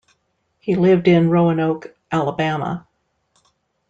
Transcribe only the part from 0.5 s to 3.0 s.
He lived in Roanoke, Alabama.